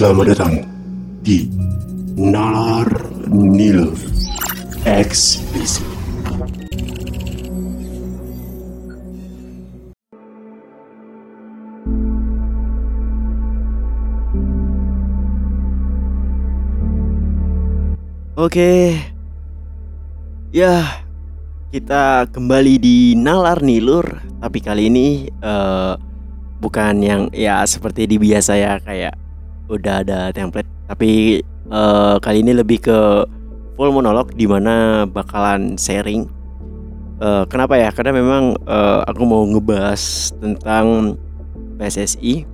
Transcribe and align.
Selamat 0.00 0.32
datang 0.32 0.64
di 1.20 1.44
Nalar 2.16 2.88
Nil 3.28 3.92
Explicit. 4.88 5.84
Oke. 18.40 18.96
Ya, 20.48 21.04
kita 21.76 22.24
kembali 22.32 22.80
di 22.80 23.12
Nalar 23.20 23.60
Nilur, 23.60 24.08
tapi 24.40 24.64
kali 24.64 24.88
ini 24.88 25.28
eh, 25.28 25.92
bukan 26.56 27.04
yang 27.04 27.28
ya 27.36 27.60
seperti 27.68 28.08
di 28.08 28.16
biasa 28.16 28.56
ya 28.56 28.80
kayak 28.80 29.19
udah 29.70 30.02
ada 30.02 30.34
template, 30.34 30.66
tapi 30.90 31.40
eh, 31.70 32.14
kali 32.18 32.42
ini 32.42 32.58
lebih 32.58 32.82
ke 32.82 32.98
full 33.78 33.94
monolog 33.94 34.34
di 34.34 34.44
mana 34.50 35.06
bakalan 35.06 35.78
sharing. 35.78 36.26
Eh, 37.22 37.44
kenapa 37.46 37.78
ya? 37.78 37.94
Karena 37.94 38.12
memang 38.18 38.58
eh, 38.66 39.00
aku 39.06 39.22
mau 39.22 39.46
ngebahas 39.46 40.34
tentang 40.42 41.14
PSSI 41.78 42.44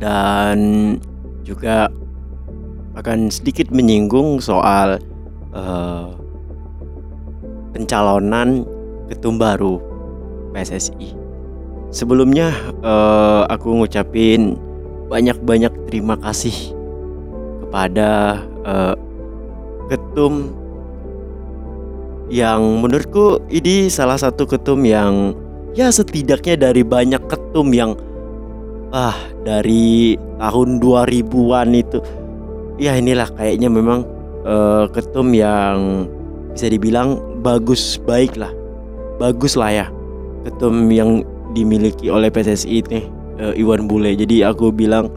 dan 0.00 0.58
juga 1.44 1.92
akan 2.98 3.30
sedikit 3.30 3.70
menyinggung 3.70 4.42
soal 4.42 4.98
eh, 5.54 6.08
pencalonan 7.76 8.64
ketum 9.12 9.36
baru 9.36 9.78
PSSI. 10.56 11.14
Sebelumnya 11.92 12.50
eh, 12.82 13.42
aku 13.52 13.78
ngucapin 13.84 14.67
banyak-banyak 15.08 15.72
terima 15.88 16.20
kasih 16.20 16.76
kepada 17.64 18.44
eh, 18.64 18.94
ketum 19.88 20.52
yang 22.28 22.84
menurutku 22.84 23.40
ini 23.48 23.88
salah 23.88 24.20
satu 24.20 24.44
ketum 24.44 24.84
yang 24.84 25.32
ya 25.72 25.88
setidaknya 25.88 26.60
dari 26.60 26.84
banyak 26.84 27.24
ketum 27.24 27.72
yang 27.72 27.96
ah 28.92 29.16
dari 29.44 30.16
tahun 30.40 30.80
2000-an 30.80 31.68
itu 31.72 31.98
ya 32.76 32.96
inilah 32.96 33.28
kayaknya 33.32 33.68
memang 33.72 34.04
eh, 34.44 34.84
ketum 34.92 35.32
yang 35.32 36.08
bisa 36.52 36.68
dibilang 36.68 37.16
bagus 37.40 37.96
baik 38.04 38.36
lah 38.36 38.52
bagus 39.16 39.56
lah 39.56 39.72
ya 39.72 39.86
ketum 40.44 40.88
yang 40.92 41.24
dimiliki 41.56 42.12
oleh 42.12 42.28
PSSI 42.28 42.84
ini 42.84 43.17
eh, 43.38 43.54
Iwan 43.62 43.86
Bule. 43.86 44.12
Jadi 44.18 44.42
aku 44.42 44.74
bilang 44.74 45.08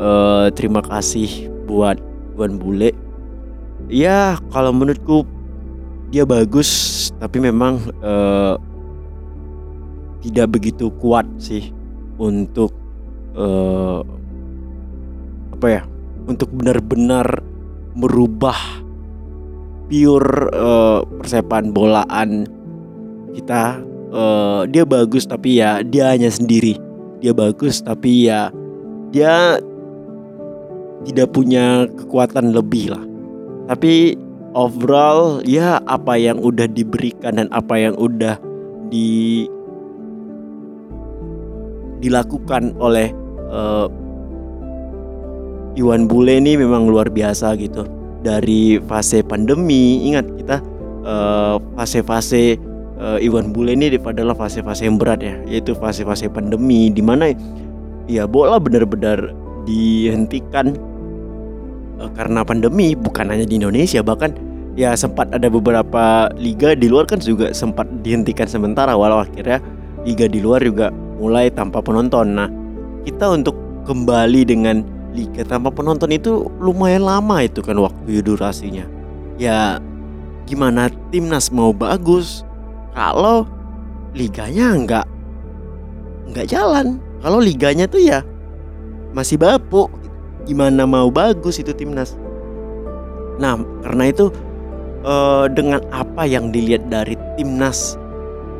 eh, 0.00 0.48
terima 0.56 0.80
kasih 0.80 1.52
buat 1.68 2.00
Iwan 2.34 2.56
Bule. 2.56 2.96
Ya 3.88 4.36
kalau 4.52 4.72
menurutku 4.72 5.24
dia 6.08 6.24
bagus 6.24 7.12
tapi 7.20 7.38
memang 7.38 7.80
eh, 8.00 8.54
tidak 10.24 10.58
begitu 10.58 10.90
kuat 10.98 11.28
sih 11.38 11.70
untuk 12.18 12.72
eh, 13.36 14.00
apa 15.54 15.66
ya 15.68 15.82
untuk 16.28 16.52
benar-benar 16.52 17.44
merubah 17.96 18.56
pure 19.88 20.52
eh, 20.52 21.00
persepan 21.20 21.72
bolaan 21.72 22.48
kita. 23.36 23.80
Eh, 24.08 24.62
dia 24.72 24.88
bagus 24.88 25.28
tapi 25.28 25.60
ya 25.60 25.84
dia 25.84 26.08
hanya 26.08 26.32
sendiri 26.32 26.87
dia 27.18 27.34
bagus 27.34 27.82
tapi 27.82 28.30
ya 28.30 28.50
dia 29.10 29.58
tidak 31.06 31.30
punya 31.32 31.86
kekuatan 31.94 32.52
lebih 32.54 32.90
lah. 32.94 33.04
Tapi 33.68 34.16
overall 34.56 35.44
ya 35.44 35.78
apa 35.86 36.16
yang 36.16 36.40
udah 36.40 36.66
diberikan 36.66 37.38
dan 37.38 37.48
apa 37.52 37.76
yang 37.78 37.94
udah 37.94 38.40
di 38.88 39.44
dilakukan 42.00 42.74
oleh 42.78 43.12
eh, 43.52 43.86
Iwan 45.78 46.10
Bule 46.10 46.42
ini 46.42 46.58
memang 46.58 46.90
luar 46.90 47.06
biasa 47.12 47.54
gitu. 47.60 47.86
Dari 48.18 48.82
fase 48.90 49.22
pandemi 49.22 50.10
ingat 50.10 50.26
kita 50.40 50.56
eh, 51.06 51.56
fase-fase 51.78 52.58
eh, 52.98 53.26
Iwan 53.26 53.54
Bule 53.54 53.74
ini 53.74 53.94
adalah 53.96 54.34
fase-fase 54.34 54.86
yang 54.86 54.98
berat 54.98 55.22
ya 55.22 55.34
yaitu 55.46 55.72
fase-fase 55.78 56.28
pandemi 56.28 56.90
di 56.92 57.00
mana 57.00 57.32
ya 58.10 58.26
bola 58.26 58.58
benar-benar 58.60 59.32
dihentikan 59.64 60.74
eh, 62.02 62.10
karena 62.18 62.42
pandemi 62.42 62.98
bukan 62.98 63.30
hanya 63.30 63.46
di 63.46 63.56
Indonesia 63.56 64.02
bahkan 64.02 64.34
ya 64.78 64.94
sempat 64.94 65.30
ada 65.34 65.50
beberapa 65.50 66.30
liga 66.38 66.74
di 66.78 66.86
luar 66.86 67.06
kan 67.06 67.18
juga 67.18 67.50
sempat 67.50 67.86
dihentikan 68.02 68.46
sementara 68.46 68.94
walau 68.94 69.22
akhirnya 69.22 69.58
liga 70.06 70.30
di 70.30 70.38
luar 70.38 70.62
juga 70.62 70.94
mulai 71.18 71.50
tanpa 71.50 71.82
penonton 71.82 72.38
nah 72.38 72.46
kita 73.02 73.34
untuk 73.34 73.56
kembali 73.88 74.44
dengan 74.44 74.84
liga 75.16 75.42
tanpa 75.42 75.72
penonton 75.72 76.12
itu 76.12 76.46
lumayan 76.60 77.02
lama 77.08 77.40
itu 77.40 77.64
kan 77.64 77.74
waktu 77.80 78.20
durasinya. 78.20 78.84
Ya 79.40 79.80
gimana 80.44 80.92
timnas 81.08 81.48
mau 81.48 81.72
bagus 81.72 82.44
kalau 82.92 83.44
liganya 84.16 84.74
nggak 84.74 85.06
nggak 86.32 86.46
jalan. 86.48 87.00
Kalau 87.18 87.42
liganya 87.42 87.90
tuh 87.90 88.02
ya 88.02 88.22
masih 89.12 89.40
bapuk. 89.40 89.90
Gimana 90.48 90.88
mau 90.88 91.12
bagus 91.12 91.60
itu 91.60 91.76
timnas? 91.76 92.16
Nah 93.36 93.60
karena 93.84 94.08
itu 94.08 94.32
eh, 95.04 95.46
dengan 95.52 95.82
apa 95.92 96.24
yang 96.24 96.48
dilihat 96.48 96.88
dari 96.88 97.18
timnas 97.36 98.00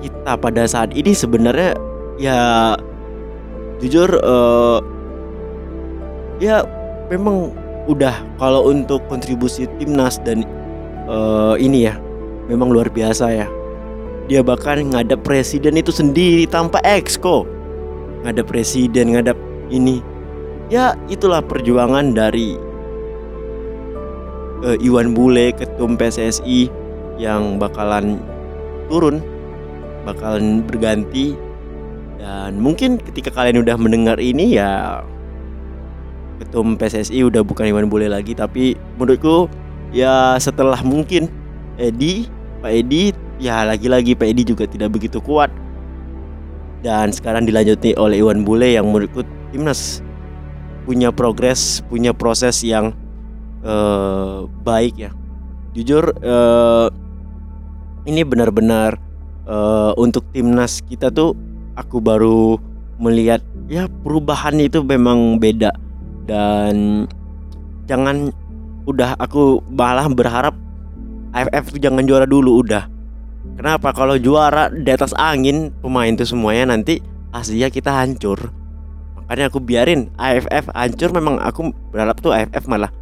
kita 0.05 0.39
pada 0.39 0.69
saat 0.69 0.95
ini 0.95 1.11
sebenarnya 1.17 1.75
ya 2.21 2.75
jujur 3.81 4.11
eh, 4.11 4.79
ya 6.39 6.63
memang 7.09 7.55
udah 7.89 8.15
kalau 8.37 8.69
untuk 8.69 9.01
kontribusi 9.09 9.65
timnas 9.81 10.21
dan 10.23 10.45
eh, 11.09 11.55
ini 11.57 11.89
ya 11.89 11.97
memang 12.53 12.69
luar 12.69 12.93
biasa 12.93 13.27
ya 13.33 13.49
dia 14.29 14.45
bahkan 14.45 14.93
ngadap 14.93 15.25
presiden 15.25 15.81
itu 15.81 15.89
sendiri 15.89 16.45
tanpa 16.45 16.85
exco. 16.85 17.49
Ngadap 18.23 18.45
presiden 18.53 19.17
ngadap 19.17 19.41
ini. 19.73 20.05
Ya 20.69 20.93
itulah 21.09 21.41
perjuangan 21.41 22.13
dari 22.13 22.61
eh, 24.69 24.77
Iwan 24.85 25.17
Bule 25.17 25.57
ketum 25.57 25.97
PSSI 25.97 26.69
yang 27.17 27.57
bakalan 27.57 28.21
turun 28.93 29.25
bakalan 30.05 30.61
berganti. 30.61 31.33
Dan 32.21 32.61
mungkin 32.61 33.01
ketika 33.01 33.33
kalian 33.33 33.65
udah 33.65 33.81
mendengar 33.81 34.21
ini 34.21 34.61
ya 34.61 35.01
ketum 36.45 36.77
PSSI 36.77 37.25
udah 37.25 37.41
bukan 37.41 37.65
Iwan 37.65 37.89
Bule 37.89 38.13
lagi. 38.13 38.37
Tapi 38.37 38.77
menurutku 39.01 39.49
ya 39.89 40.37
setelah 40.37 40.85
mungkin 40.85 41.33
Edi 41.81 42.29
Pak 42.61 42.73
Edi 42.77 43.28
ya 43.39 43.63
lagi-lagi 43.65 44.19
Pak 44.19 44.29
Edi 44.29 44.43
juga 44.45 44.67
tidak 44.67 44.99
begitu 44.99 45.23
kuat. 45.23 45.51
Dan 46.79 47.11
sekarang 47.11 47.43
dilanjuti 47.43 47.95
oleh 47.99 48.23
Iwan 48.23 48.47
Bule 48.47 48.75
yang 48.75 48.87
menurutku 48.91 49.27
timnas. 49.51 50.03
Punya 50.87 51.11
progres 51.11 51.83
punya 51.87 52.15
proses 52.15 52.63
yang 52.63 52.95
eh, 53.63 54.39
baik 54.63 54.95
ya. 54.99 55.11
Jujur 55.75 56.15
eh, 56.23 56.89
ini 58.07 58.23
benar-benar 58.23 58.99
eh, 59.47 59.93
untuk 59.99 60.27
timnas 60.35 60.83
kita 60.87 61.11
tuh 61.11 61.35
aku 61.75 61.99
baru 61.99 62.59
melihat 62.99 63.43
ya 63.71 63.87
perubahan 64.03 64.59
itu 64.59 64.83
memang 64.83 65.39
beda. 65.43 65.75
Dan 66.29 67.07
jangan 67.89 68.31
udah 68.89 69.17
aku 69.21 69.61
malah 69.69 70.09
berharap 70.09 70.57
AFF 71.37 71.77
tuh 71.77 71.81
jangan 71.81 72.09
juara 72.09 72.25
dulu 72.25 72.65
udah 72.65 72.98
kenapa? 73.57 73.95
Kalau 73.95 74.19
juara 74.19 74.69
di 74.69 74.91
atas 74.91 75.15
angin 75.17 75.73
pemain 75.81 76.13
tuh 76.13 76.29
semuanya 76.29 76.75
nanti 76.75 77.01
Asia 77.33 77.71
kita 77.73 77.95
hancur. 77.95 78.53
Makanya 79.17 79.53
aku 79.53 79.61
biarin 79.63 80.13
AFF 80.17 80.73
hancur 80.73 81.11
memang 81.15 81.39
aku 81.41 81.73
berharap 81.93 82.19
tuh 82.21 82.33
AFF 82.35 82.65
malah 82.69 82.93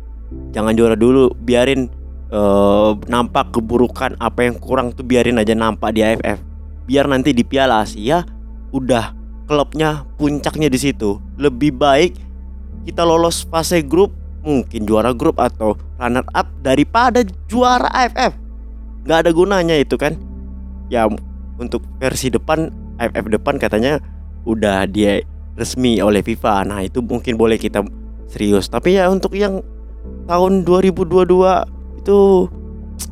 jangan 0.50 0.74
juara 0.74 0.98
dulu 0.98 1.30
biarin 1.38 1.86
eh, 2.30 2.90
nampak 3.06 3.54
keburukan 3.54 4.18
apa 4.18 4.50
yang 4.50 4.58
kurang 4.58 4.90
tuh 4.90 5.06
biarin 5.06 5.38
aja 5.38 5.54
nampak 5.54 5.94
di 5.94 6.02
AFF 6.02 6.42
biar 6.86 7.06
nanti 7.06 7.34
di 7.34 7.42
Piala 7.42 7.82
Asia 7.82 8.22
udah 8.70 9.14
klubnya 9.46 10.06
puncaknya 10.18 10.66
di 10.66 10.78
situ. 10.78 11.22
Lebih 11.38 11.78
baik 11.78 12.12
kita 12.86 13.02
lolos 13.02 13.46
fase 13.46 13.82
grup 13.82 14.14
mungkin 14.46 14.86
juara 14.86 15.10
grup 15.10 15.42
atau 15.42 15.74
runner 15.98 16.22
up 16.34 16.46
daripada 16.62 17.26
juara 17.50 17.90
AFF 17.90 18.46
nggak 19.06 19.18
ada 19.26 19.30
gunanya 19.30 19.76
itu 19.78 19.94
kan 19.94 20.18
ya 20.92 21.08
untuk 21.56 21.82
versi 21.98 22.30
depan 22.30 22.70
AFF 23.00 23.26
depan 23.32 23.56
katanya 23.60 24.00
udah 24.46 24.86
dia 24.86 25.24
resmi 25.56 25.98
oleh 25.98 26.20
FIFA 26.20 26.68
nah 26.68 26.80
itu 26.84 27.00
mungkin 27.00 27.34
boleh 27.34 27.56
kita 27.56 27.82
serius. 28.30 28.68
Tapi 28.68 28.98
ya 28.98 29.08
untuk 29.08 29.34
yang 29.34 29.62
tahun 30.26 30.66
2022 30.66 32.02
itu 32.02 32.18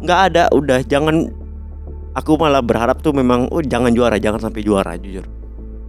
nggak 0.02 0.20
ada. 0.32 0.44
Udah 0.52 0.82
jangan. 0.84 1.30
Aku 2.14 2.38
malah 2.38 2.62
berharap 2.62 3.02
tuh 3.02 3.10
memang 3.10 3.50
oh 3.50 3.58
jangan 3.58 3.90
juara, 3.90 4.22
jangan 4.22 4.38
sampai 4.38 4.62
juara 4.62 4.94
jujur. 4.94 5.26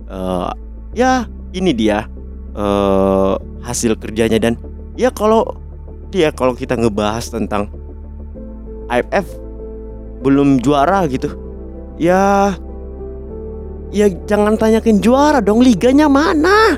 Uh, 0.10 0.50
ya 0.98 1.30
ini 1.54 1.70
dia 1.70 2.10
uh, 2.58 3.38
hasil 3.62 3.94
kerjanya 4.02 4.42
dan 4.42 4.58
ya 4.98 5.14
kalau 5.14 5.46
dia 6.10 6.34
kalau 6.34 6.58
kita 6.58 6.74
ngebahas 6.74 7.30
tentang 7.30 7.70
AFF 8.90 9.38
belum 10.26 10.66
juara 10.66 11.06
gitu 11.06 11.30
ya 11.95 12.56
ya 13.95 14.12
jangan 14.27 14.59
tanyakin 14.59 15.00
juara 15.00 15.39
dong 15.39 15.63
liganya 15.63 16.12
mana? 16.12 16.75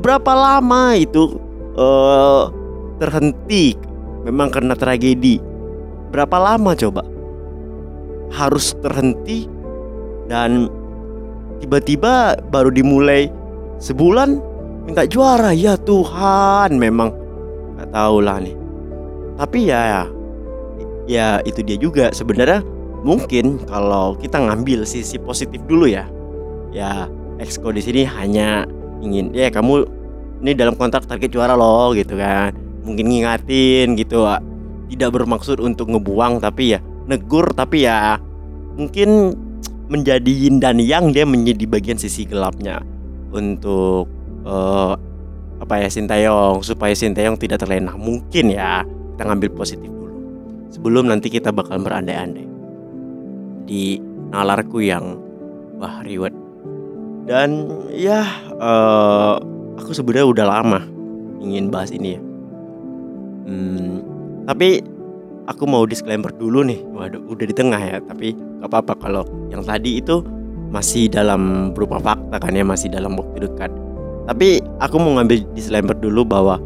Berapa 0.00 0.32
lama 0.36 0.96
itu 0.96 1.40
uh, 1.76 2.52
terhenti? 3.00 3.76
Memang 4.24 4.48
karena 4.52 4.72
tragedi. 4.76 5.40
Berapa 6.12 6.36
lama 6.40 6.72
coba? 6.76 7.04
Harus 8.32 8.72
terhenti 8.80 9.48
dan 10.28 10.68
tiba-tiba 11.60 12.36
baru 12.48 12.72
dimulai 12.72 13.28
sebulan 13.80 14.40
minta 14.88 15.04
juara. 15.04 15.52
Ya 15.52 15.76
Tuhan 15.76 16.76
memang 16.76 17.12
nggak 17.76 17.90
tahu 17.92 18.16
lah 18.24 18.40
nih. 18.40 18.56
Tapi 19.40 19.58
ya 19.68 20.08
ya 21.04 21.40
itu 21.44 21.60
dia 21.60 21.76
juga 21.76 22.12
sebenarnya 22.12 22.73
mungkin 23.04 23.60
kalau 23.68 24.16
kita 24.16 24.40
ngambil 24.40 24.88
sisi 24.88 25.20
positif 25.20 25.60
dulu 25.68 25.86
ya. 25.86 26.08
Ya 26.74 27.06
Exco 27.38 27.70
di 27.70 27.84
sini 27.84 28.02
hanya 28.08 28.64
ingin 29.04 29.30
ya 29.36 29.52
kamu 29.52 29.84
ini 30.42 30.56
dalam 30.56 30.74
kontrak 30.74 31.04
target 31.04 31.30
juara 31.30 31.54
loh 31.54 31.92
gitu 31.92 32.16
kan. 32.16 32.56
Mungkin 32.82 33.04
ngingatin 33.06 33.94
gitu. 33.94 34.24
Tidak 34.90 35.10
bermaksud 35.12 35.60
untuk 35.60 35.92
ngebuang 35.92 36.40
tapi 36.40 36.74
ya 36.74 36.80
negur 37.04 37.52
tapi 37.52 37.84
ya 37.84 38.16
mungkin 38.74 39.36
menjadi 39.92 40.32
yin 40.32 40.58
dan 40.58 40.80
yang 40.80 41.12
dia 41.12 41.28
menjadi 41.28 41.68
bagian 41.68 42.00
sisi 42.00 42.24
gelapnya 42.24 42.80
untuk 43.28 44.08
uh, 44.48 44.96
apa 45.60 45.74
ya 45.84 45.88
Sintayong. 45.92 46.64
Supaya 46.64 46.96
Sintayong 46.96 47.36
tidak 47.36 47.60
terlena. 47.60 47.92
Mungkin 47.94 48.48
ya 48.48 48.82
kita 49.14 49.22
ngambil 49.28 49.52
positif 49.52 49.92
sebelum 50.74 51.06
nanti 51.06 51.30
kita 51.30 51.54
bakal 51.54 51.78
berandai-andai 51.78 52.53
di 53.64 53.98
nalarku 54.30 54.80
yang 54.84 55.16
wah 55.80 56.00
reward 56.04 56.34
dan 57.24 57.72
ya 57.88 58.20
uh, 58.60 59.40
aku 59.80 59.96
sebenarnya 59.96 60.28
udah 60.28 60.46
lama 60.46 60.80
ingin 61.40 61.72
bahas 61.72 61.92
ini 61.92 62.16
ya. 62.16 62.20
Hmm, 63.44 64.00
tapi 64.48 64.80
aku 65.48 65.64
mau 65.68 65.84
disclaimer 65.84 66.32
dulu 66.36 66.64
nih. 66.64 66.80
Waduh 66.92 67.20
udah 67.28 67.44
di 67.48 67.54
tengah 67.56 67.80
ya 67.80 67.98
tapi 68.04 68.36
gak 68.60 68.68
apa-apa 68.68 68.92
kalau 69.00 69.22
yang 69.48 69.64
tadi 69.64 70.00
itu 70.00 70.24
masih 70.72 71.08
dalam 71.08 71.72
berupa 71.76 72.00
fakta 72.00 72.40
kan 72.40 72.52
ya 72.56 72.64
masih 72.64 72.92
dalam 72.92 73.16
waktu 73.16 73.48
dekat. 73.48 73.72
Tapi 74.24 74.60
aku 74.80 74.96
mau 74.96 75.20
ngambil 75.20 75.44
disclaimer 75.52 75.96
dulu 75.96 76.24
bahwa 76.24 76.56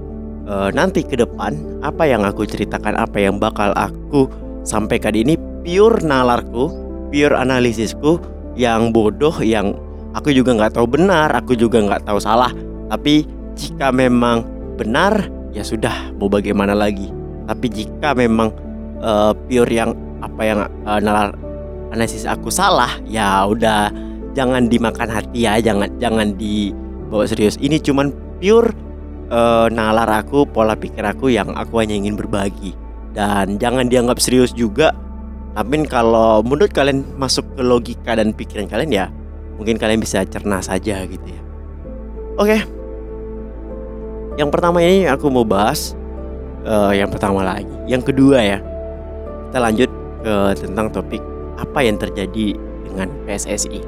uh, 0.47 0.71
nanti 0.71 1.03
ke 1.03 1.19
depan 1.19 1.59
apa 1.83 2.07
yang 2.07 2.23
aku 2.23 2.47
ceritakan 2.47 2.95
apa 2.95 3.19
yang 3.19 3.43
bakal 3.43 3.75
aku 3.75 4.31
sampaikan 4.63 5.15
ini 5.15 5.35
pure 5.67 6.03
nalarku 6.07 6.88
pure 7.09 7.35
analisisku 7.35 8.21
yang 8.59 8.91
bodoh 8.91 9.35
yang 9.41 9.77
aku 10.13 10.35
juga 10.35 10.55
nggak 10.57 10.77
tahu 10.77 10.87
benar 10.89 11.31
aku 11.35 11.55
juga 11.55 11.81
nggak 11.83 12.09
tahu 12.09 12.19
salah 12.19 12.51
tapi 12.89 13.29
jika 13.59 13.91
memang 13.91 14.45
benar 14.79 15.29
ya 15.53 15.67
sudah 15.67 16.13
mau 16.17 16.31
bagaimana 16.31 16.73
lagi 16.73 17.11
tapi 17.49 17.67
jika 17.73 18.13
memang 18.15 18.53
uh, 19.01 19.33
pure 19.49 19.71
yang 19.71 19.97
apa 20.21 20.43
yang 20.43 20.59
uh, 20.85 21.01
nalar 21.01 21.35
analisis 21.95 22.29
aku 22.29 22.53
salah 22.53 22.91
ya 23.09 23.47
udah 23.49 23.91
jangan 24.37 24.69
dimakan 24.69 25.09
hati 25.09 25.49
ya 25.49 25.59
jangan 25.59 25.89
jangan 25.99 26.37
dibawa 26.37 27.25
serius 27.25 27.57
ini 27.59 27.81
cuman 27.81 28.13
pure 28.39 28.89
uh, 29.33 29.67
nalar 29.71 30.09
aku, 30.09 30.45
pola 30.49 30.75
pikir 30.75 31.05
aku 31.05 31.33
yang 31.33 31.53
aku 31.55 31.81
hanya 31.81 31.95
ingin 31.97 32.17
berbagi. 32.17 32.75
Dan 33.13 33.57
jangan 33.57 33.89
dianggap 33.89 34.21
serius 34.21 34.53
juga. 34.53 34.93
Tapi 35.59 35.91
kalau 35.91 36.39
menurut 36.47 36.71
kalian 36.71 37.03
masuk 37.19 37.43
ke 37.59 37.67
logika 37.67 38.15
dan 38.15 38.31
pikiran 38.31 38.71
kalian 38.71 38.95
ya, 38.95 39.07
mungkin 39.59 39.75
kalian 39.75 39.99
bisa 39.99 40.23
cerna 40.23 40.63
saja 40.63 41.03
gitu 41.03 41.27
ya. 41.27 41.43
Oke. 42.39 42.63
Yang 44.39 44.55
pertama 44.55 44.79
ini 44.87 45.11
aku 45.11 45.27
mau 45.27 45.43
bahas 45.43 45.99
uh, 46.63 46.95
yang 46.95 47.11
pertama 47.11 47.43
lagi. 47.43 47.75
Yang 47.91 48.15
kedua 48.15 48.39
ya. 48.39 48.63
Kita 49.51 49.59
lanjut 49.59 49.91
ke 50.23 50.35
tentang 50.63 50.95
topik 50.95 51.19
apa 51.59 51.79
yang 51.83 51.99
terjadi 51.99 52.55
dengan 52.87 53.11
PSSI. 53.27 53.83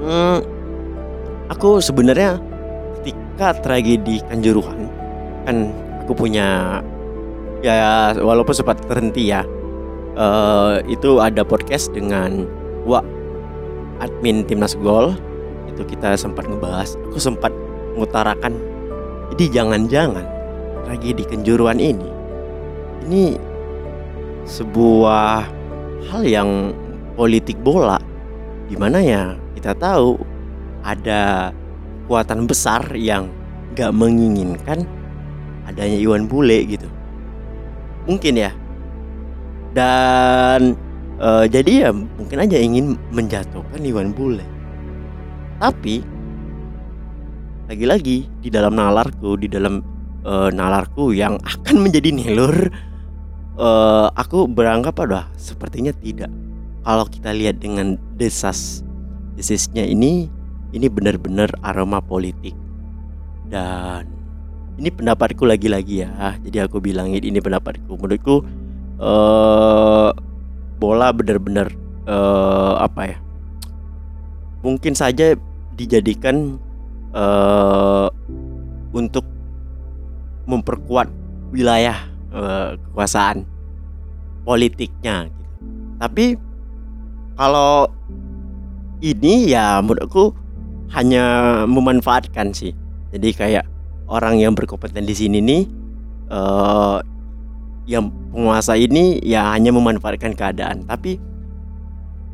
Hmm, 0.00 0.40
aku 1.52 1.84
sebenarnya 1.84 2.40
ketika 2.96 3.52
tragedi 3.60 4.24
Kanjuruhan 4.24 4.88
kan 5.44 5.76
aku 6.00 6.16
punya 6.16 6.80
ya 7.60 8.16
walaupun 8.16 8.56
sempat 8.56 8.80
terhenti 8.88 9.28
ya 9.28 9.44
uh, 10.18 10.82
itu 10.90 11.22
ada 11.22 11.46
podcast 11.46 11.94
dengan 11.94 12.44
Wak 12.84 13.06
admin 14.02 14.42
timnas 14.42 14.74
gol 14.74 15.14
itu 15.70 15.86
kita 15.86 16.18
sempat 16.18 16.50
ngebahas 16.50 16.98
aku 17.10 17.18
sempat 17.22 17.54
mengutarakan 17.94 18.58
jadi 19.34 19.62
jangan-jangan 19.62 20.26
tragedi 20.86 21.22
Kanjuruhan 21.26 21.78
ini 21.78 22.08
ini 23.06 23.24
sebuah 24.48 25.46
hal 26.10 26.22
yang 26.26 26.74
politik 27.14 27.58
bola 27.62 27.98
di 28.68 28.76
mana 28.78 28.98
ya 29.02 29.34
kita 29.58 29.74
tahu 29.74 30.18
ada 30.86 31.52
kekuatan 32.08 32.48
besar 32.48 32.80
yang 32.96 33.28
gak 33.76 33.92
menginginkan 33.92 34.88
adanya 35.68 36.00
Iwan 36.00 36.24
Bule 36.24 36.64
gitu. 36.64 36.88
Mungkin 38.08 38.40
ya. 38.40 38.56
Dan 39.78 40.74
uh, 41.22 41.46
jadi 41.46 41.86
ya 41.86 41.90
mungkin 41.94 42.42
aja 42.42 42.58
ingin 42.58 42.98
menjatuhkan 43.14 43.78
Iwan 43.78 44.10
Bule. 44.10 44.42
Tapi 45.62 46.02
lagi-lagi 47.70 48.26
di 48.42 48.48
dalam 48.50 48.74
nalarku, 48.74 49.38
di 49.38 49.46
dalam 49.46 49.78
uh, 50.26 50.50
nalarku 50.50 51.14
yang 51.14 51.38
akan 51.54 51.86
menjadi 51.86 52.10
nelur, 52.10 52.74
uh, 53.54 54.10
aku 54.18 54.50
beranggap 54.50 54.98
ada 54.98 55.30
sepertinya 55.38 55.94
tidak. 55.94 56.30
Kalau 56.82 57.06
kita 57.06 57.30
lihat 57.30 57.62
dengan 57.62 57.94
desas 58.18 58.82
desisnya 59.38 59.86
ini 59.86 60.26
ini 60.74 60.90
benar-benar 60.90 61.54
aroma 61.62 62.02
politik 62.02 62.58
dan 63.46 64.02
ini 64.82 64.90
pendapatku 64.90 65.46
lagi-lagi 65.46 66.02
ya 66.02 66.34
jadi 66.42 66.66
aku 66.66 66.82
bilangin 66.82 67.22
ini 67.22 67.38
pendapatku 67.38 67.86
menurutku 67.94 68.42
uh, 68.98 70.10
bola 70.78 71.10
benar-benar 71.10 71.72
uh, 72.06 72.78
apa 72.78 73.14
ya 73.14 73.18
mungkin 74.62 74.94
saja 74.94 75.34
dijadikan 75.78 76.58
uh, 77.14 78.10
untuk 78.94 79.24
memperkuat 80.46 81.10
wilayah 81.54 81.96
uh, 82.34 82.74
kekuasaan 82.76 83.46
politiknya 84.42 85.30
gitu. 85.30 85.44
tapi 86.02 86.24
kalau 87.38 87.86
ini 88.98 89.54
ya 89.54 89.78
menurutku 89.78 90.34
hanya 90.92 91.24
memanfaatkan 91.68 92.50
sih. 92.50 92.72
Jadi 93.12 93.28
kayak 93.36 93.64
orang 94.08 94.40
yang 94.40 94.52
berkompeten 94.56 95.04
di 95.04 95.14
sini 95.14 95.38
nih 95.40 95.62
uh, 96.32 97.00
yang 97.88 98.12
penguasa 98.30 98.76
ini 98.76 99.16
ya 99.24 99.48
hanya 99.56 99.72
memanfaatkan 99.72 100.36
keadaan. 100.36 100.84
Tapi 100.84 101.16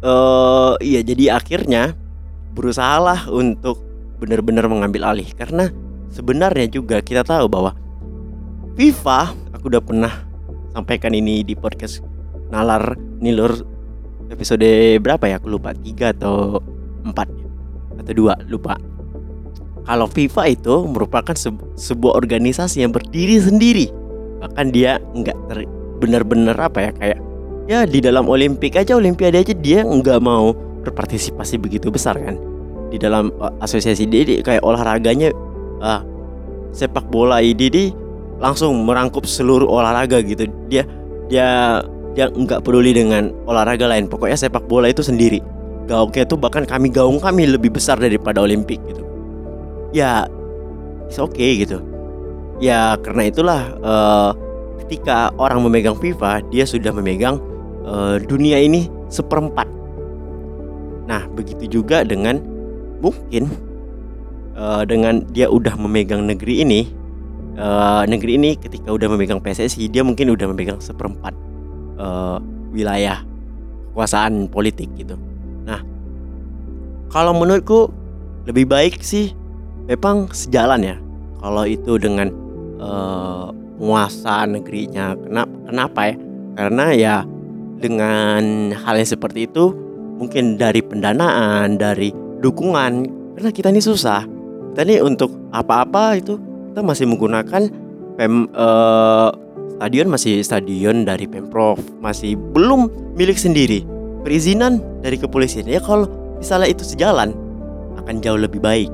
uh, 0.03 0.75
iya 0.83 1.01
jadi 1.07 1.39
akhirnya 1.39 1.95
berusahalah 2.59 3.31
untuk 3.31 3.79
benar-benar 4.19 4.67
mengambil 4.67 5.15
alih. 5.15 5.31
Karena 5.39 5.71
sebenarnya 6.11 6.67
juga 6.67 6.99
kita 6.99 7.23
tahu 7.23 7.47
bahwa 7.47 7.71
FIFA 8.75 9.31
aku 9.55 9.71
udah 9.71 9.83
pernah 9.83 10.13
sampaikan 10.75 11.15
ini 11.15 11.47
di 11.47 11.55
podcast 11.55 12.03
Nalar 12.51 12.99
Nilur 13.23 13.63
episode 14.35 14.67
berapa 14.99 15.31
ya? 15.31 15.39
Aku 15.39 15.55
lupa 15.55 15.71
tiga 15.79 16.11
atau 16.11 16.59
empat 17.07 17.31
atau 18.03 18.13
dua 18.13 18.35
lupa. 18.51 18.75
Kalau 19.85 20.09
FIFA 20.11 20.43
itu 20.51 20.75
merupakan 20.91 21.37
sebuah 21.79 22.17
organisasi 22.17 22.83
yang 22.83 22.91
berdiri 22.91 23.37
sendiri 23.37 24.04
bahkan 24.45 24.69
dia 24.69 25.01
nggak 25.17 25.37
benar-benar 26.05 26.53
apa 26.61 26.85
ya 26.85 26.93
kayak 27.01 27.19
ya 27.65 27.89
di 27.89 28.05
dalam 28.05 28.29
Olimpik 28.29 28.77
aja 28.77 28.93
Olimpiade 28.93 29.41
aja 29.41 29.57
dia 29.57 29.81
nggak 29.81 30.21
mau 30.21 30.53
berpartisipasi 30.85 31.57
begitu 31.57 31.89
besar 31.89 32.21
kan. 32.21 32.37
Di 32.93 33.01
dalam 33.01 33.33
uh, 33.41 33.51
asosiasi 33.65 34.05
dia, 34.05 34.45
kayak 34.45 34.61
olahraganya 34.61 35.33
uh, 35.81 36.05
sepak 36.77 37.09
bola 37.09 37.41
di 37.41 37.89
langsung 38.37 38.85
merangkup 38.85 39.25
seluruh 39.25 39.65
olahraga 39.65 40.21
gitu. 40.21 40.45
Dia 40.69 40.85
dia 41.33 41.81
dia 42.13 42.29
nggak 42.29 42.61
peduli 42.61 42.93
dengan 42.93 43.33
olahraga 43.49 43.89
lain. 43.89 44.13
Pokoknya 44.13 44.37
sepak 44.37 44.69
bola 44.69 44.93
itu 44.93 45.01
sendiri. 45.01 45.41
Gaungnya 45.89 46.29
itu 46.29 46.37
bahkan 46.37 46.69
kami 46.69 46.93
gaung 46.93 47.17
kami 47.17 47.49
lebih 47.49 47.73
besar 47.73 47.97
daripada 47.97 48.45
Olimpik 48.45 48.77
gitu. 48.85 49.03
Ya 49.97 50.29
it's 51.09 51.17
okay 51.17 51.65
gitu 51.65 51.94
ya 52.65 52.97
karena 53.05 53.29
itulah 53.29 53.61
uh, 53.85 54.31
ketika 54.85 55.29
orang 55.37 55.61
memegang 55.61 56.01
FIFA 56.01 56.41
dia 56.49 56.65
sudah 56.65 56.97
memegang 56.97 57.37
uh, 57.85 58.17
dunia 58.25 58.57
ini 58.57 58.89
seperempat 59.13 59.69
nah 61.05 61.29
begitu 61.37 61.69
juga 61.69 62.01
dengan 62.09 62.41
mungkin 63.05 63.53
uh, 64.57 64.89
dengan 64.89 65.21
dia 65.37 65.53
udah 65.53 65.77
memegang 65.77 66.25
negeri 66.25 66.65
ini 66.65 66.89
uh, 67.61 68.09
negeri 68.09 68.41
ini 68.41 68.57
ketika 68.57 68.89
udah 68.89 69.13
memegang 69.13 69.45
PSSI 69.45 69.93
dia 69.93 70.01
mungkin 70.01 70.33
udah 70.33 70.49
memegang 70.49 70.81
seperempat 70.81 71.37
uh, 72.01 72.41
wilayah 72.73 73.23
kekuasaan 73.95 74.51
politik 74.51 74.91
gitu. 74.99 75.15
Nah, 75.63 75.79
kalau 77.15 77.31
menurutku 77.31 77.95
lebih 78.43 78.67
baik 78.67 78.99
sih 79.07 79.31
memang 79.87 80.27
sejalan 80.35 80.83
ya. 80.83 80.97
Kalau 81.39 81.63
itu 81.63 81.95
dengan 82.03 82.35
uh, 82.85 84.45
negerinya. 84.45 85.17
Kenapa? 85.17 85.55
Kenapa 85.69 86.01
ya? 86.05 86.15
Karena 86.55 86.87
ya 86.95 87.17
dengan 87.81 88.71
hal 88.77 88.95
yang 89.01 89.11
seperti 89.11 89.51
itu 89.51 89.75
mungkin 90.21 90.61
dari 90.61 90.85
pendanaan, 90.85 91.81
dari 91.81 92.13
dukungan 92.45 92.93
karena 93.35 93.51
kita 93.51 93.73
ini 93.73 93.83
susah. 93.83 94.23
Kita 94.75 94.87
ini 94.87 95.01
untuk 95.03 95.33
apa-apa 95.51 96.19
itu 96.19 96.39
kita 96.71 96.83
masih 96.85 97.07
menggunakan 97.11 97.63
pem 98.15 98.47
uh, 98.55 99.31
stadion 99.85 100.07
masih 100.07 100.41
stadion 100.41 101.03
dari 101.03 101.27
pemprov 101.27 101.77
masih 101.99 102.39
belum 102.55 102.89
milik 103.19 103.37
sendiri 103.37 103.83
perizinan 104.23 104.81
dari 105.03 105.19
kepolisian 105.19 105.67
ya 105.67 105.83
kalau 105.83 106.07
misalnya 106.39 106.71
itu 106.71 106.87
sejalan 106.87 107.35
akan 107.99 108.23
jauh 108.23 108.39
lebih 108.39 108.63
baik 108.63 108.89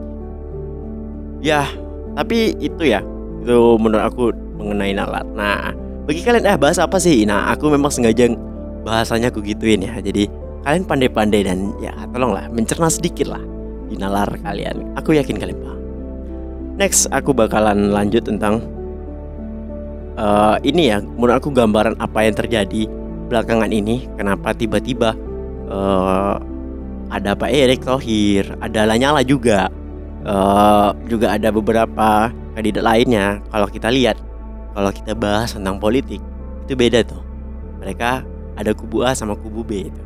ya 1.44 1.68
tapi 2.16 2.56
itu 2.58 2.90
ya 2.90 3.04
itu 3.40 3.58
menurut 3.80 4.04
aku 4.04 4.24
mengenai 4.60 4.92
nalar. 4.92 5.24
Nah 5.32 5.72
bagi 6.04 6.20
kalian 6.20 6.44
eh 6.44 6.56
bahas 6.60 6.76
apa 6.76 7.00
sih? 7.00 7.24
Nah 7.24 7.48
aku 7.52 7.72
memang 7.72 7.88
sengaja 7.88 8.28
bahasanya 8.84 9.32
aku 9.32 9.40
gituin 9.44 9.84
ya. 9.84 9.96
Jadi 10.00 10.28
kalian 10.64 10.84
pandai-pandai 10.84 11.40
dan 11.44 11.72
ya 11.80 11.92
tolonglah 12.12 12.48
mencerna 12.52 12.92
sedikit 12.92 13.32
lah 13.32 13.42
di 13.88 13.96
nalar 13.96 14.28
kalian. 14.44 14.94
Aku 15.00 15.16
yakin 15.16 15.40
kalian 15.40 15.58
paham. 15.60 15.80
Next 16.76 17.08
aku 17.12 17.32
bakalan 17.36 17.92
lanjut 17.92 18.24
tentang 18.24 18.64
uh, 20.20 20.56
ini 20.64 20.92
ya. 20.92 21.00
Menurut 21.00 21.40
aku 21.40 21.52
gambaran 21.52 21.96
apa 22.00 22.24
yang 22.24 22.36
terjadi 22.36 22.88
belakangan 23.30 23.70
ini. 23.70 24.08
Kenapa 24.18 24.52
tiba-tiba 24.52 25.14
uh, 25.70 26.36
ada 27.10 27.34
Pak 27.34 27.50
Erick 27.50 27.82
Thohir, 27.82 28.54
ada 28.62 28.86
Lanyala 28.86 29.22
juga, 29.26 29.66
uh, 30.26 30.94
juga 31.10 31.34
ada 31.34 31.50
beberapa 31.50 32.30
kandidat 32.60 32.84
lainnya. 32.84 33.40
Kalau 33.48 33.66
kita 33.72 33.88
lihat, 33.88 34.20
kalau 34.76 34.92
kita 34.92 35.16
bahas 35.16 35.56
tentang 35.56 35.80
politik 35.80 36.20
itu 36.68 36.76
beda 36.76 37.00
tuh. 37.08 37.24
Mereka 37.80 38.20
ada 38.60 38.70
kubu 38.76 39.00
A 39.08 39.16
sama 39.16 39.32
kubu 39.40 39.64
B 39.64 39.88
itu. 39.88 40.02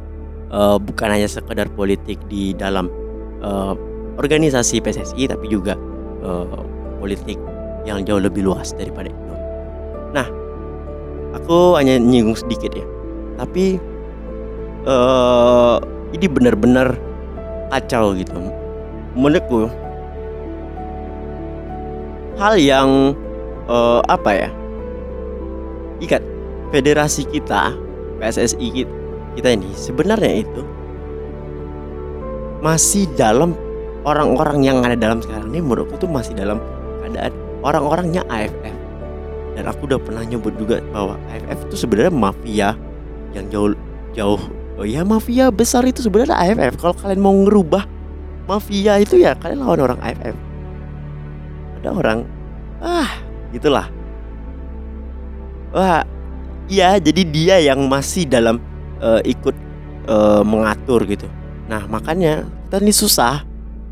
Uh, 0.54 0.78
bukan 0.78 1.11
hanya 1.11 1.26
sekedar 1.26 1.66
politik 1.75 2.23
di 2.30 2.54
dalam 2.54 2.87
uh, 3.42 3.75
organisasi 4.14 4.78
PSSI 4.78 5.26
tapi 5.26 5.50
juga 5.50 5.75
uh, 6.23 6.62
politik 7.02 7.34
yang 7.82 8.06
jauh 8.06 8.23
lebih 8.23 8.46
luas 8.46 8.70
daripada 8.78 9.11
itu. 9.11 9.34
Nah, 10.14 10.30
aku 11.34 11.75
hanya 11.75 11.99
nyinggung 11.99 12.38
sedikit 12.38 12.70
ya, 12.70 12.87
tapi 13.34 13.82
uh, 14.87 15.82
ini 16.14 16.26
benar-benar 16.30 16.94
kacau 17.75 18.14
gitu. 18.14 18.38
Menurutku 19.18 19.66
hal 22.38 22.55
yang 22.59 23.14
uh, 23.67 24.00
apa 24.07 24.31
ya? 24.35 24.49
Ikat 26.03 26.23
federasi 26.75 27.25
kita 27.31 27.75
PSSI 28.19 28.87
kita, 29.35 29.49
ini 29.50 29.71
sebenarnya 29.75 30.43
itu 30.47 30.62
masih 32.62 33.05
dalam 33.19 33.53
orang-orang 34.09 34.64
yang 34.64 34.79
ada 34.81 34.97
dalam 34.97 35.21
sekarang 35.21 35.53
ini 35.53 35.61
menurutku 35.61 36.00
tuh 36.00 36.09
masih 36.09 36.33
dalam 36.33 36.62
keadaan 37.03 37.33
orang-orangnya 37.61 38.23
AFF 38.33 38.76
dan 39.55 39.64
aku 39.71 39.87
udah 39.87 40.00
pernah 40.00 40.23
nyebut 40.25 40.55
juga 40.57 40.81
bahwa 40.93 41.21
AFF 41.29 41.71
itu 41.71 41.76
sebenarnya 41.85 42.12
mafia 42.12 42.69
yang 43.37 43.47
jauh 43.53 43.73
jauh 44.17 44.41
oh 44.81 44.87
ya 44.87 45.03
mafia 45.03 45.53
besar 45.53 45.85
itu 45.85 46.00
sebenarnya 46.00 46.37
AFF 46.37 46.81
kalau 46.81 46.95
kalian 46.97 47.21
mau 47.21 47.35
ngerubah 47.35 47.85
mafia 48.49 49.00
itu 49.00 49.21
ya 49.21 49.37
kalian 49.37 49.64
lawan 49.64 49.93
orang 49.93 49.99
AFF 50.00 50.37
ada 51.85 51.93
orang 51.93 52.25
ah 52.81 53.21
gitulah. 53.53 53.93
Wah 55.76 56.00
iya 56.73 56.97
jadi 56.97 57.23
dia 57.29 57.57
yang 57.61 57.85
masih 57.85 58.25
dalam 58.25 58.57
uh, 59.05 59.21
ikut 59.21 59.53
uh, 60.09 60.41
mengatur 60.41 61.05
gitu. 61.05 61.29
Nah 61.69 61.85
makanya 61.85 62.49
kita 62.64 62.81
ini 62.81 62.95
susah. 62.97 63.45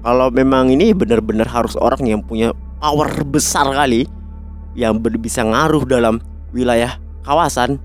Kalau 0.03 0.33
memang 0.35 0.73
ini 0.73 0.91
benar-benar 0.97 1.47
harus 1.47 1.79
orang 1.79 2.03
yang 2.09 2.25
punya 2.25 2.51
power 2.81 3.13
besar 3.29 3.71
kali 3.71 4.09
yang 4.75 4.99
bisa 4.99 5.47
ngaruh 5.47 5.87
dalam 5.87 6.19
wilayah 6.51 6.99
kawasan 7.23 7.79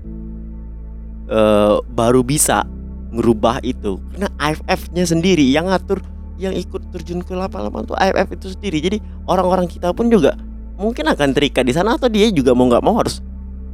uh, 1.30 1.78
baru 1.94 2.24
bisa 2.24 2.66
merubah 3.14 3.62
itu. 3.62 4.02
Karena 4.16 4.28
AFF-nya 4.40 5.04
sendiri 5.06 5.46
yang 5.46 5.70
ngatur 5.70 6.02
yang 6.38 6.54
ikut 6.54 6.94
terjun 6.94 7.20
ke 7.20 7.34
lapangan 7.34 7.84
tuh 7.84 7.98
AFF 7.98 8.38
itu 8.38 8.46
sendiri. 8.54 8.78
Jadi 8.78 8.98
orang-orang 9.26 9.66
kita 9.66 9.90
pun 9.90 10.06
juga 10.08 10.38
mungkin 10.78 11.10
akan 11.10 11.34
terikat 11.34 11.66
di 11.66 11.74
sana 11.74 11.98
atau 11.98 12.06
dia 12.06 12.30
juga 12.30 12.54
mau 12.54 12.70
nggak 12.70 12.84
mau 12.86 12.94
harus 13.02 13.18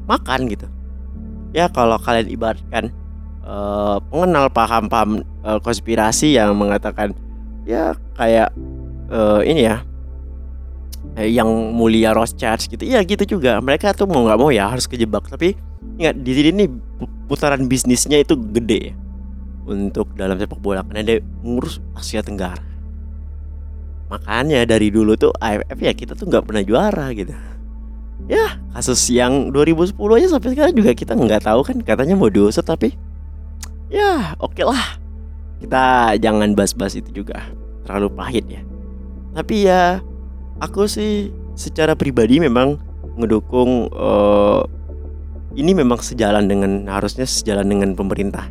makan 0.08 0.48
gitu. 0.48 0.66
Ya 1.52 1.68
kalau 1.70 2.00
kalian 2.00 2.32
ibaratkan 2.32 2.90
uh, 3.44 4.00
pengenal 4.08 4.48
paham-paham 4.50 5.22
uh, 5.44 5.60
konspirasi 5.60 6.34
yang 6.34 6.56
mengatakan 6.56 7.12
ya 7.68 7.94
kayak 8.16 8.50
uh, 9.12 9.44
ini 9.44 9.68
ya 9.68 9.84
yang 11.14 11.46
mulia 11.76 12.10
Rothschild 12.16 12.64
gitu 12.66 12.82
ya 12.82 13.04
gitu 13.04 13.36
juga. 13.38 13.60
Mereka 13.60 13.92
tuh 13.92 14.08
mau 14.08 14.24
nggak 14.24 14.40
mau 14.40 14.50
ya 14.50 14.72
harus 14.72 14.88
kejebak. 14.88 15.28
Tapi 15.28 15.54
ingat 16.00 16.16
di 16.16 16.32
sini 16.32 16.50
nih 16.64 16.68
putaran 17.28 17.68
bisnisnya 17.68 18.24
itu 18.24 18.34
gede 18.34 18.92
ya 18.92 18.94
untuk 19.64 20.12
dalam 20.14 20.36
sepak 20.36 20.60
bola 20.60 20.84
karena 20.84 21.02
dia 21.02 21.18
ngurus 21.40 21.80
Asia 21.96 22.20
Tenggara. 22.20 22.60
Makanya 24.12 24.62
dari 24.68 24.92
dulu 24.92 25.16
tuh 25.16 25.32
AFF 25.40 25.78
ya 25.80 25.92
kita 25.96 26.12
tuh 26.12 26.28
nggak 26.28 26.44
pernah 26.44 26.62
juara 26.62 27.10
gitu. 27.16 27.32
Ya 28.28 28.60
kasus 28.76 29.00
yang 29.10 29.50
2010 29.50 29.96
aja 29.98 30.28
sampai 30.36 30.48
sekarang 30.54 30.74
juga 30.76 30.92
kita 30.94 31.12
nggak 31.16 31.44
tahu 31.44 31.60
kan 31.66 31.76
katanya 31.82 32.14
mau 32.14 32.30
diusut 32.30 32.64
tapi 32.64 32.94
ya 33.88 34.36
oke 34.38 34.54
okay 34.54 34.64
lah. 34.68 35.00
Kita 35.64 36.14
jangan 36.20 36.52
bahas-bahas 36.52 37.00
itu 37.00 37.24
juga 37.24 37.40
terlalu 37.88 38.12
pahit 38.12 38.44
ya. 38.46 38.60
Tapi 39.32 39.66
ya 39.66 40.04
aku 40.60 40.86
sih 40.86 41.32
secara 41.56 41.96
pribadi 41.96 42.38
memang 42.38 42.76
ngedukung 43.16 43.88
uh, 43.94 44.62
ini 45.54 45.72
memang 45.72 46.02
sejalan 46.02 46.50
dengan 46.50 46.90
harusnya 46.90 47.24
sejalan 47.24 47.66
dengan 47.70 47.94
pemerintah 47.94 48.50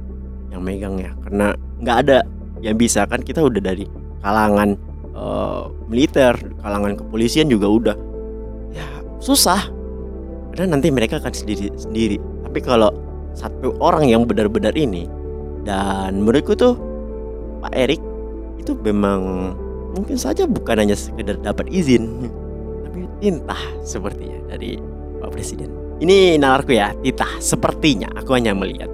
megang 0.64 0.98
ya. 0.98 1.12
Karena 1.28 1.52
nggak 1.84 1.98
ada 2.08 2.24
yang 2.64 2.80
bisa. 2.80 3.04
Kan 3.06 3.22
kita 3.22 3.44
udah 3.44 3.60
dari 3.60 3.84
kalangan 4.24 4.80
uh, 5.14 5.68
militer 5.92 6.34
kalangan 6.64 6.98
kepolisian 6.98 7.52
juga 7.52 7.68
udah. 7.68 7.98
Ya 8.72 8.88
susah. 9.20 9.70
Karena 10.54 10.78
nanti 10.78 10.90
mereka 10.90 11.20
akan 11.20 11.34
sendiri 11.34 11.70
sendiri. 11.76 12.18
Tapi 12.48 12.60
kalau 12.64 12.90
satu 13.34 13.74
orang 13.82 14.10
yang 14.10 14.24
benar-benar 14.30 14.78
ini 14.78 15.10
dan 15.66 16.22
menurutku 16.22 16.54
tuh 16.54 16.78
Pak 17.66 17.74
Erik 17.74 18.02
itu 18.62 18.78
memang 18.86 19.54
mungkin 19.98 20.18
saja 20.18 20.46
bukan 20.46 20.86
hanya 20.86 20.94
sekedar 20.94 21.38
dapat 21.42 21.70
izin 21.70 22.30
tapi 22.86 23.10
tintah 23.20 23.60
sepertinya 23.82 24.40
dari 24.54 24.78
Pak 25.20 25.30
Presiden. 25.34 25.70
Ini 25.98 26.38
nalarku 26.38 26.76
ya 26.76 26.94
titah 27.02 27.42
sepertinya. 27.42 28.12
Aku 28.22 28.38
hanya 28.38 28.54
melihat 28.54 28.92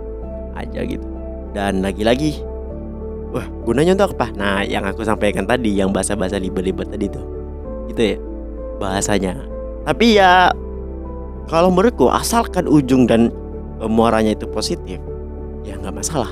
aja 0.56 0.84
gitu 0.88 1.19
dan 1.60 1.84
lagi-lagi 1.84 2.40
wah 3.36 3.44
gunanya 3.68 4.00
untuk 4.00 4.16
apa? 4.16 4.32
Nah 4.32 4.64
yang 4.64 4.88
aku 4.88 5.04
sampaikan 5.04 5.44
tadi 5.44 5.76
yang 5.76 5.92
bahasa-bahasa 5.92 6.40
libet-libet 6.40 6.88
tadi 6.88 7.12
tuh. 7.12 7.26
Itu 7.92 8.00
ya 8.00 8.18
bahasanya. 8.80 9.36
Tapi 9.84 10.16
ya 10.16 10.56
kalau 11.52 11.68
menurutku 11.68 12.08
asalkan 12.08 12.64
ujung 12.64 13.12
dan 13.12 13.28
muaranya 13.84 14.32
itu 14.32 14.48
positif 14.48 15.04
ya 15.68 15.76
nggak 15.76 16.00
masalah. 16.00 16.32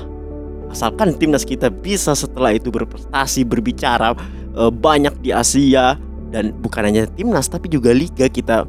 Asalkan 0.72 1.12
timnas 1.20 1.44
kita 1.44 1.68
bisa 1.68 2.16
setelah 2.16 2.56
itu 2.56 2.72
berprestasi 2.72 3.44
berbicara 3.44 4.16
uh, 4.56 4.72
banyak 4.72 5.12
di 5.20 5.36
Asia 5.36 6.00
dan 6.32 6.56
bukan 6.60 6.88
hanya 6.88 7.04
timnas 7.16 7.52
tapi 7.52 7.68
juga 7.68 7.92
liga 7.92 8.28
kita 8.32 8.64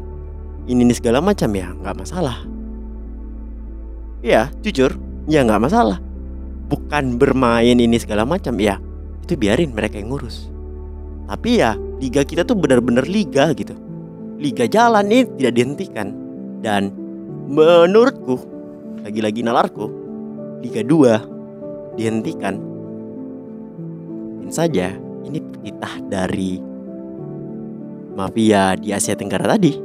ini, 0.67 0.83
ini 0.83 0.91
segala 0.91 1.23
macam 1.23 1.47
ya 1.55 1.71
nggak 1.71 1.95
masalah. 1.95 2.43
Ya 4.19 4.51
jujur 4.59 4.99
ya 5.31 5.47
nggak 5.47 5.63
masalah 5.63 6.08
bukan 6.69 7.17
bermain 7.17 7.75
ini 7.75 7.97
segala 7.97 8.23
macam 8.23 8.55
ya 8.61 8.77
itu 9.25 9.33
biarin 9.35 9.73
mereka 9.73 9.97
yang 9.97 10.13
ngurus. 10.13 10.49
Tapi 11.29 11.61
ya 11.61 11.77
liga 12.01 12.25
kita 12.25 12.41
tuh 12.41 12.57
benar-benar 12.57 13.05
liga 13.05 13.53
gitu. 13.53 13.73
Liga 14.41 14.65
jalan 14.65 15.05
ini 15.09 15.25
tidak 15.38 15.53
dihentikan. 15.57 16.07
Dan 16.59 16.89
menurutku 17.49 18.41
lagi-lagi 19.05 19.45
nalarku 19.45 19.85
liga 20.65 20.81
2 20.81 21.97
dihentikan. 21.97 22.57
Mungkin 24.33 24.51
saja 24.53 24.93
ini 25.29 25.39
titah 25.61 26.01
dari 26.09 26.57
mafia 28.17 28.73
di 28.73 28.89
Asia 28.89 29.13
Tenggara 29.13 29.55
tadi. 29.55 29.77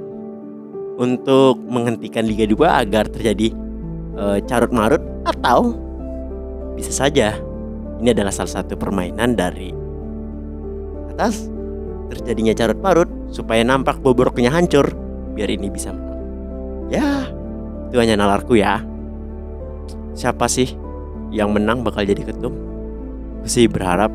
Untuk 0.95 1.59
menghentikan 1.67 2.23
Liga 2.23 2.47
2 2.47 2.87
agar 2.87 3.11
terjadi 3.11 3.51
uh, 4.15 4.39
carut 4.47 4.71
marut 4.71 5.03
atau 5.27 5.84
bisa 6.75 6.91
saja 6.91 7.39
ini 8.03 8.11
adalah 8.11 8.35
salah 8.35 8.61
satu 8.61 8.75
permainan 8.75 9.39
dari 9.39 9.73
atas 11.15 11.47
terjadinya 12.11 12.53
carut 12.53 12.79
marut 12.83 13.11
supaya 13.31 13.63
nampak 13.63 14.03
bobroknya 14.03 14.51
hancur 14.51 14.93
biar 15.35 15.51
ini 15.51 15.71
bisa 15.71 15.91
menang. 15.95 16.15
Ya, 16.93 17.27
itu 17.91 17.97
hanya 17.99 18.19
nalarku 18.19 18.59
ya. 18.59 18.83
Siapa 20.15 20.47
sih 20.47 20.75
yang 21.35 21.51
menang 21.51 21.83
bakal 21.83 22.07
jadi 22.07 22.23
ketum? 22.23 22.55
Aku 23.43 23.49
sih 23.51 23.67
berharap 23.67 24.13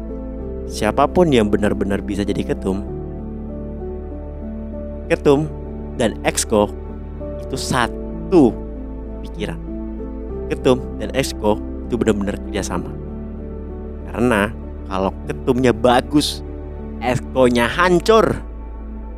siapa 0.69 1.09
pun 1.09 1.27
yang 1.33 1.51
benar-benar 1.51 1.99
bisa 1.99 2.23
jadi 2.23 2.45
ketum. 2.45 2.85
Ketum 5.11 5.49
dan 5.99 6.15
exco 6.23 6.71
itu 7.41 7.57
satu 7.57 8.55
pikiran. 9.25 9.59
Ketum 10.47 10.79
dan 11.01 11.11
exco 11.17 11.59
itu 11.89 11.97
benar-benar 11.97 12.37
kerjasama. 12.45 12.93
Karena 14.05 14.53
kalau 14.85 15.09
ketumnya 15.25 15.73
bagus, 15.73 16.45
exco-nya 17.01 17.65
hancur, 17.65 18.37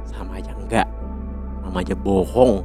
sama 0.08 0.40
aja 0.40 0.56
enggak, 0.56 0.88
sama 1.60 1.84
aja 1.84 1.96
bohong. 2.00 2.64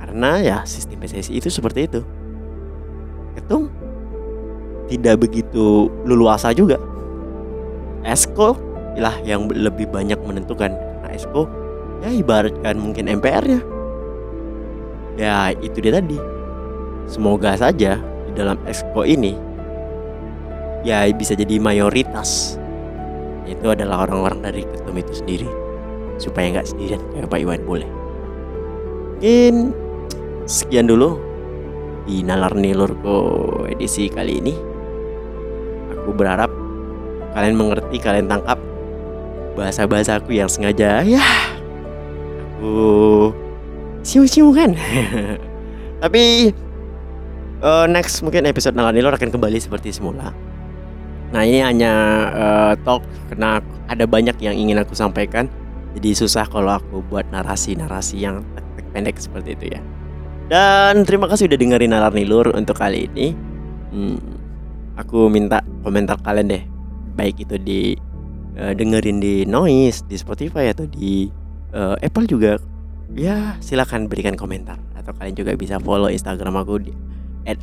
Karena 0.00 0.40
ya 0.40 0.58
sistem 0.64 1.04
PSSI 1.04 1.36
itu 1.36 1.52
seperti 1.52 1.84
itu. 1.84 2.00
Ketum 3.36 3.68
tidak 4.88 5.28
begitu 5.28 5.92
leluasa 6.08 6.56
juga. 6.56 6.80
Esko 8.08 8.56
lah 8.96 9.20
yang 9.20 9.52
lebih 9.52 9.84
banyak 9.92 10.16
menentukan. 10.24 10.72
Nah, 11.04 11.12
Esko 11.12 11.44
ya 12.00 12.08
ibaratkan 12.08 12.80
mungkin 12.80 13.04
MPR-nya. 13.20 13.60
Ya 15.20 15.52
itu 15.60 15.82
dia 15.84 15.98
tadi 15.98 16.37
Semoga 17.08 17.56
saja 17.56 17.96
di 18.28 18.32
dalam 18.36 18.60
exco 18.68 19.02
ini 19.02 19.34
ya 20.86 21.08
bisa 21.10 21.34
jadi 21.34 21.58
mayoritas 21.58 22.60
itu 23.48 23.66
adalah 23.66 24.04
orang-orang 24.06 24.44
dari 24.44 24.62
ketum 24.62 24.94
itu 24.94 25.12
sendiri 25.24 25.48
supaya 26.20 26.52
nggak 26.52 26.68
sendirian 26.68 27.00
kayak 27.16 27.32
Pak 27.32 27.40
Iwan 27.40 27.62
boleh. 27.64 27.88
Mungkin 29.18 29.74
sekian 30.44 30.86
dulu 30.86 31.18
di 32.04 32.22
Nalar 32.22 32.54
Nilurko 32.54 33.18
edisi 33.66 34.06
kali 34.12 34.38
ini. 34.38 34.54
Aku 35.96 36.12
berharap 36.14 36.52
kalian 37.32 37.56
mengerti, 37.56 37.96
kalian 37.98 38.30
tangkap 38.30 38.60
bahasa-bahasa 39.58 40.22
aku 40.22 40.38
yang 40.38 40.46
sengaja 40.46 41.02
ya 41.02 41.24
aku 42.58 43.30
siu-siu 44.02 44.50
kan. 44.50 44.74
Tapi 46.02 46.54
uh, 47.62 47.86
next 47.90 48.22
mungkin 48.22 48.46
episode 48.46 48.74
Nalanilor 48.74 49.14
akan 49.14 49.30
kembali 49.30 49.58
seperti 49.58 49.94
semula. 49.94 50.34
Nah 51.28 51.42
ini 51.44 51.60
hanya 51.60 51.92
uh, 52.32 52.72
talk 52.82 53.04
karena 53.28 53.60
ada 53.88 54.04
banyak 54.08 54.36
yang 54.40 54.56
ingin 54.56 54.80
aku 54.80 54.96
sampaikan. 54.96 55.46
Jadi 55.96 56.14
susah 56.14 56.46
kalau 56.46 56.78
aku 56.78 57.02
buat 57.08 57.26
narasi-narasi 57.32 58.16
yang 58.22 58.44
pendek 58.92 59.18
seperti 59.18 59.56
itu 59.56 59.66
ya. 59.76 59.80
Dan 60.48 61.04
terima 61.04 61.28
kasih 61.28 61.50
udah 61.50 61.58
dengerin 61.60 61.92
Nalar 61.92 62.12
Nilur 62.16 62.56
untuk 62.56 62.80
kali 62.80 63.08
ini. 63.12 63.36
Hmm, 63.92 64.16
aku 64.96 65.28
minta 65.28 65.60
komentar 65.84 66.16
kalian 66.24 66.48
deh, 66.48 66.64
baik 67.16 67.44
itu 67.44 67.56
di 67.60 67.80
uh, 68.56 68.72
dengerin 68.72 69.20
di 69.20 69.44
Noise, 69.44 70.08
di 70.08 70.16
Spotify 70.16 70.72
atau 70.72 70.88
di 70.88 71.28
uh, 71.76 71.96
Apple 72.00 72.24
juga. 72.24 72.56
Ya 73.16 73.56
silahkan 73.64 74.04
berikan 74.04 74.36
komentar 74.36 74.76
atau 74.92 75.16
kalian 75.16 75.36
juga 75.36 75.56
bisa 75.56 75.80
follow 75.80 76.12
Instagram 76.12 76.60
aku 76.60 76.76
di 76.80 76.92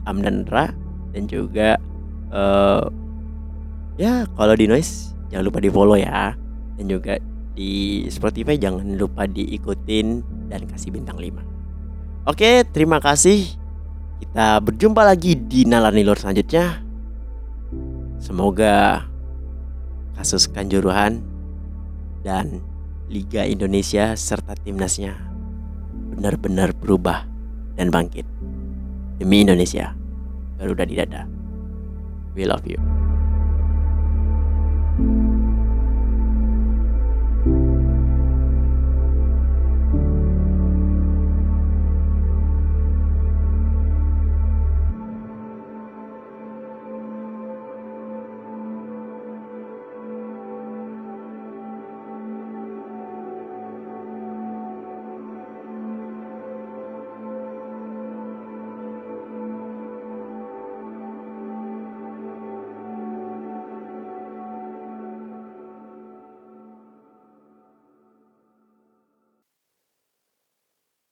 @amdandra 0.06 0.74
dan 1.14 1.24
juga 1.30 1.78
uh, 2.34 2.90
ya 3.96 4.26
kalau 4.34 4.58
di 4.58 4.66
noise 4.66 5.14
jangan 5.30 5.46
lupa 5.48 5.60
di 5.62 5.70
follow 5.70 5.98
ya. 6.00 6.34
Dan 6.76 6.92
juga 6.92 7.16
di 7.56 8.04
Spotify 8.12 8.60
jangan 8.60 9.00
lupa 9.00 9.24
diikutin 9.24 10.20
dan 10.52 10.68
kasih 10.68 10.92
bintang 10.92 11.16
5 11.16 12.28
Oke 12.28 12.66
terima 12.68 13.00
kasih. 13.00 13.48
Kita 14.20 14.60
berjumpa 14.60 15.06
lagi 15.06 15.38
di 15.38 15.64
Nalar 15.64 15.94
Nilor 15.94 16.18
selanjutnya. 16.18 16.82
Semoga 18.18 19.06
kasus 20.18 20.50
Kanjuruhan 20.50 21.22
dan 22.26 22.66
Liga 23.06 23.46
Indonesia 23.46 24.18
serta 24.18 24.58
timnasnya 24.58 25.14
benar-benar 26.18 26.74
berubah 26.74 27.30
dan 27.78 27.94
bangkit. 27.94 28.26
Demi 29.16 29.42
Indonesia, 29.48 29.96
Garuda 30.60 30.84
di 30.84 30.96
dada. 30.96 31.24
We 32.36 32.44
love 32.44 32.68
you. 32.68 32.80
thank 34.96 35.10
you 35.10 35.25